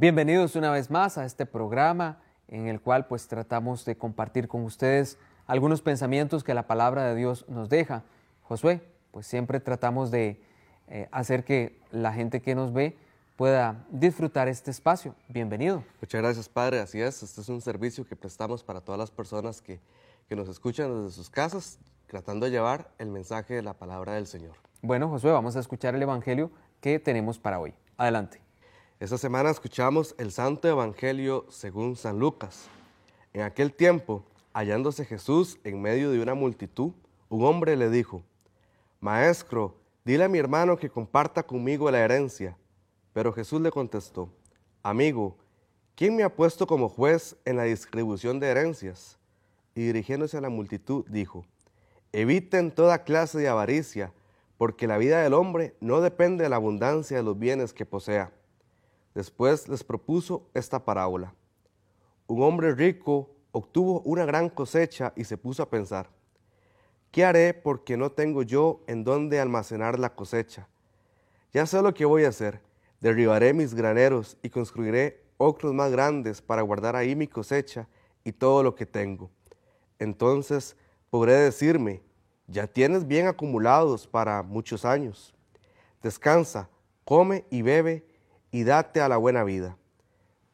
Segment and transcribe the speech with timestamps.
[0.00, 4.62] Bienvenidos una vez más a este programa en el cual pues tratamos de compartir con
[4.62, 8.04] ustedes algunos pensamientos que la palabra de Dios nos deja.
[8.42, 8.80] Josué,
[9.10, 10.40] pues siempre tratamos de
[10.86, 12.96] eh, hacer que la gente que nos ve
[13.34, 15.16] pueda disfrutar este espacio.
[15.26, 15.82] Bienvenido.
[16.00, 16.78] Muchas gracias, Padre.
[16.78, 19.80] Así es, este es un servicio que prestamos para todas las personas que,
[20.28, 24.28] que nos escuchan desde sus casas, tratando de llevar el mensaje de la palabra del
[24.28, 24.54] Señor.
[24.80, 27.74] Bueno, Josué, vamos a escuchar el Evangelio que tenemos para hoy.
[27.96, 28.47] Adelante.
[29.00, 32.68] Esta semana escuchamos el Santo Evangelio según San Lucas.
[33.32, 36.90] En aquel tiempo, hallándose Jesús en medio de una multitud,
[37.28, 38.24] un hombre le dijo,
[38.98, 42.56] Maestro, dile a mi hermano que comparta conmigo la herencia.
[43.12, 44.32] Pero Jesús le contestó,
[44.82, 45.36] Amigo,
[45.94, 49.16] ¿quién me ha puesto como juez en la distribución de herencias?
[49.76, 51.44] Y dirigiéndose a la multitud, dijo,
[52.10, 54.12] Eviten toda clase de avaricia,
[54.56, 58.32] porque la vida del hombre no depende de la abundancia de los bienes que posea.
[59.18, 61.34] Después les propuso esta parábola.
[62.28, 66.08] Un hombre rico obtuvo una gran cosecha y se puso a pensar,
[67.10, 70.68] ¿qué haré porque no tengo yo en dónde almacenar la cosecha?
[71.52, 72.60] Ya sé lo que voy a hacer,
[73.00, 77.88] derribaré mis graneros y construiré otros más grandes para guardar ahí mi cosecha
[78.22, 79.32] y todo lo que tengo.
[79.98, 80.76] Entonces
[81.10, 82.04] podré decirme,
[82.46, 85.34] ya tienes bien acumulados para muchos años.
[86.04, 86.70] Descansa,
[87.04, 88.07] come y bebe
[88.50, 89.76] y date a la buena vida.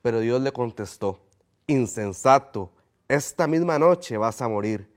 [0.03, 1.21] Pero Dios le contestó,
[1.67, 2.71] insensato,
[3.09, 4.91] esta misma noche vas a morir.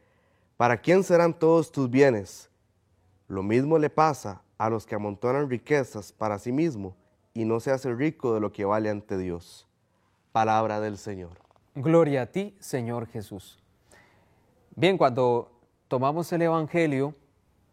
[0.57, 2.49] ¿Para quién serán todos tus bienes?
[3.27, 6.95] Lo mismo le pasa a los que amontonan riquezas para sí mismo
[7.33, 9.67] y no se hace rico de lo que vale ante Dios.
[10.31, 11.31] Palabra del Señor.
[11.75, 13.59] Gloria a ti, Señor Jesús.
[14.75, 15.51] Bien, cuando
[15.87, 17.13] tomamos el Evangelio,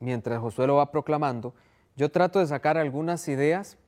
[0.00, 1.54] mientras Josué lo va proclamando,
[1.96, 3.78] yo trato de sacar algunas ideas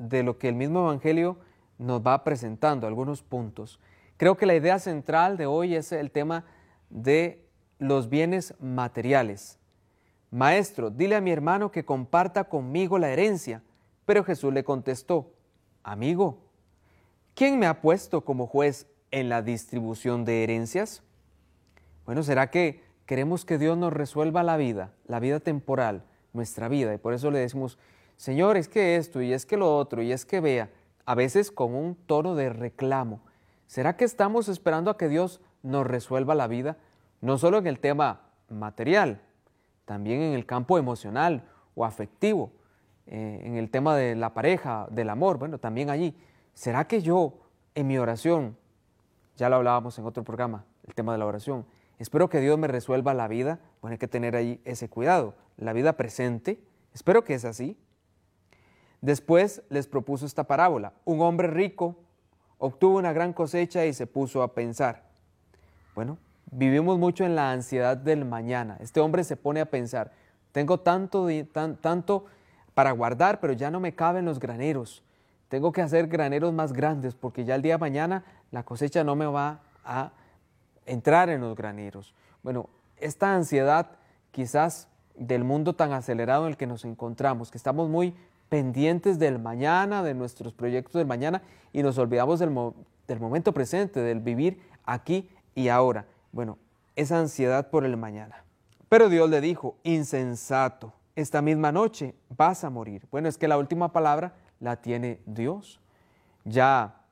[0.00, 1.36] de lo que el mismo Evangelio
[1.78, 3.78] nos va presentando, algunos puntos.
[4.16, 6.44] Creo que la idea central de hoy es el tema
[6.88, 7.44] de
[7.78, 9.58] los bienes materiales.
[10.30, 13.62] Maestro, dile a mi hermano que comparta conmigo la herencia.
[14.06, 15.32] Pero Jesús le contestó,
[15.82, 16.38] amigo,
[17.34, 21.02] ¿quién me ha puesto como juez en la distribución de herencias?
[22.06, 26.94] Bueno, ¿será que queremos que Dios nos resuelva la vida, la vida temporal, nuestra vida?
[26.94, 27.78] Y por eso le decimos,
[28.20, 30.68] Señor, es que esto y es que lo otro y es que vea,
[31.06, 33.22] a veces con un tono de reclamo.
[33.66, 36.76] ¿Será que estamos esperando a que Dios nos resuelva la vida?
[37.22, 38.20] No solo en el tema
[38.50, 39.22] material,
[39.86, 41.44] también en el campo emocional
[41.74, 42.52] o afectivo,
[43.06, 46.14] eh, en el tema de la pareja, del amor, bueno, también allí.
[46.52, 47.38] ¿Será que yo
[47.74, 48.54] en mi oración,
[49.36, 51.64] ya lo hablábamos en otro programa, el tema de la oración,
[51.98, 53.60] espero que Dios me resuelva la vida?
[53.80, 56.60] Bueno, hay que tener ahí ese cuidado, la vida presente,
[56.92, 57.78] espero que es así,
[59.00, 60.92] Después les propuso esta parábola.
[61.04, 61.96] Un hombre rico
[62.58, 65.04] obtuvo una gran cosecha y se puso a pensar.
[65.94, 66.18] Bueno,
[66.50, 68.76] vivimos mucho en la ansiedad del mañana.
[68.80, 70.12] Este hombre se pone a pensar,
[70.52, 71.28] tengo tanto,
[71.80, 72.26] tanto
[72.74, 75.02] para guardar, pero ya no me caben los graneros.
[75.48, 79.16] Tengo que hacer graneros más grandes porque ya el día de mañana la cosecha no
[79.16, 80.12] me va a
[80.86, 82.14] entrar en los graneros.
[82.42, 82.68] Bueno,
[82.98, 83.86] esta ansiedad
[84.30, 88.14] quizás del mundo tan acelerado en el que nos encontramos, que estamos muy
[88.50, 91.40] pendientes del mañana, de nuestros proyectos del mañana
[91.72, 92.52] y nos olvidamos del,
[93.08, 96.04] del momento presente, del vivir aquí y ahora.
[96.32, 96.58] Bueno,
[96.96, 98.44] esa ansiedad por el mañana.
[98.90, 103.06] Pero Dios le dijo, insensato, esta misma noche vas a morir.
[103.10, 105.80] Bueno, es que la última palabra la tiene Dios.
[106.44, 107.02] Ya,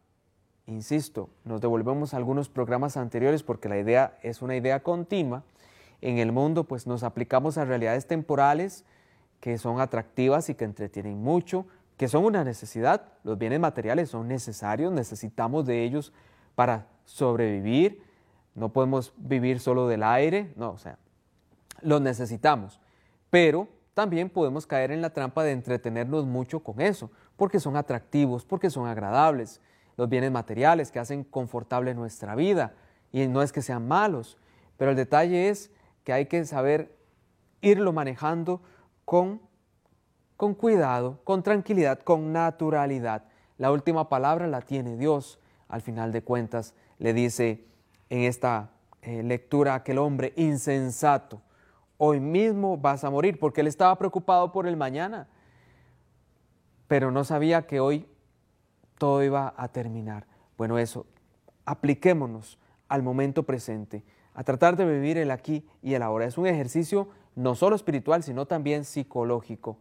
[0.67, 5.45] insisto, nos devolvemos a algunos programas anteriores porque la idea es una idea continua.
[6.01, 8.85] En el mundo, pues nos aplicamos a realidades temporales,
[9.41, 13.03] que son atractivas y que entretienen mucho, que son una necesidad.
[13.25, 16.13] Los bienes materiales son necesarios, necesitamos de ellos
[16.55, 18.03] para sobrevivir.
[18.55, 20.99] No podemos vivir solo del aire, no, o sea,
[21.81, 22.81] los necesitamos.
[23.31, 28.45] Pero también podemos caer en la trampa de entretenernos mucho con eso, porque son atractivos,
[28.45, 29.61] porque son agradables.
[29.97, 32.75] Los bienes materiales que hacen confortable nuestra vida,
[33.11, 34.39] y no es que sean malos,
[34.77, 35.73] pero el detalle es
[36.05, 36.97] que hay que saber
[37.61, 38.63] irlo manejando
[39.09, 39.41] con,
[40.37, 43.25] con cuidado, con tranquilidad, con naturalidad.
[43.57, 45.39] La última palabra la tiene Dios.
[45.67, 47.65] Al final de cuentas, le dice
[48.11, 48.69] en esta
[49.01, 51.41] eh, lectura aquel hombre insensato,
[51.97, 55.27] hoy mismo vas a morir, porque él estaba preocupado por el mañana,
[56.87, 58.07] pero no sabía que hoy
[58.99, 60.27] todo iba a terminar.
[60.59, 61.07] Bueno, eso,
[61.65, 62.59] apliquémonos
[62.89, 66.27] al momento presente, a tratar de vivir el aquí y el ahora.
[66.27, 69.79] Es un ejercicio no solo espiritual, sino también psicológico.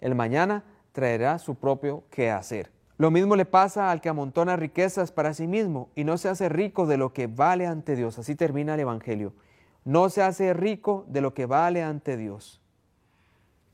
[0.00, 2.70] El mañana traerá su propio quehacer.
[2.98, 6.48] Lo mismo le pasa al que amontona riquezas para sí mismo y no se hace
[6.48, 8.18] rico de lo que vale ante Dios.
[8.18, 9.32] Así termina el Evangelio.
[9.84, 12.60] No se hace rico de lo que vale ante Dios.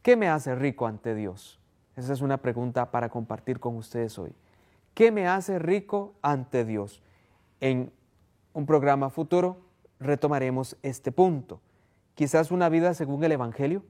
[0.03, 1.59] ¿Qué me hace rico ante Dios?
[1.97, 4.33] Esa es una pregunta para compartir con ustedes hoy.
[4.95, 7.03] ¿Qué me hace rico ante Dios?
[7.61, 7.93] En
[8.53, 9.57] un programa futuro
[9.99, 11.61] retomaremos este punto.
[12.17, 13.83] Quizás una vida según el Evangelio,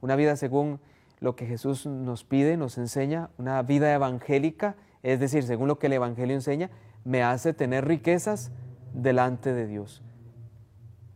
[0.00, 0.80] una vida según
[1.20, 4.74] lo que Jesús nos pide, nos enseña, una vida evangélica,
[5.04, 6.70] es decir, según lo que el Evangelio enseña,
[7.04, 8.50] me hace tener riquezas
[8.92, 10.02] delante de Dios.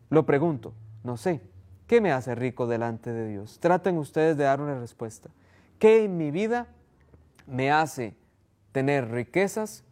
[0.09, 0.73] Lo pregunto,
[1.03, 1.41] no sé,
[1.89, 3.59] ¿qué me hace rico delante de Dios?
[3.59, 5.31] Traten ustedes de dar una respuesta.
[5.81, 6.69] ¿Qué en mi vida
[7.49, 8.15] me hace
[8.71, 9.83] tener riquezas,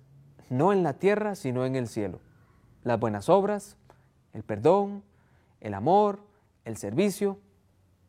[0.50, 2.20] no en la tierra, sino en el cielo?
[2.84, 3.76] Las buenas obras,
[4.32, 5.02] el perdón,
[5.60, 6.20] el amor,
[6.64, 7.38] el servicio,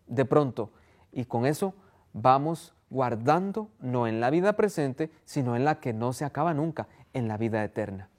[0.08, 0.72] de pronto.
[1.12, 1.74] Y con eso
[2.14, 6.88] vamos guardando, no en la vida presente, sino en la que no se acaba nunca,
[7.14, 8.10] en la vida eterna.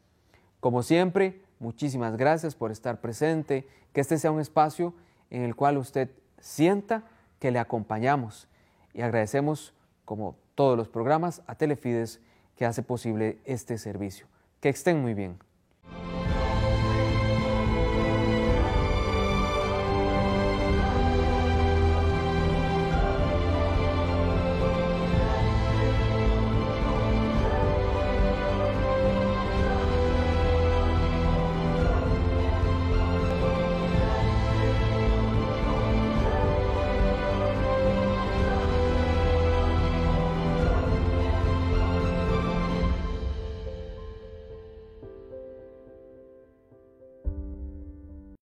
[0.60, 4.94] Como siempre, muchísimas gracias por estar presente, que este sea un espacio
[5.30, 7.04] en el cual usted sienta
[7.38, 8.48] que le acompañamos
[8.94, 9.74] y agradecemos,
[10.04, 12.20] como todos los programas, a Telefides
[12.56, 14.26] que hace posible este servicio.
[14.60, 15.38] Que estén muy bien.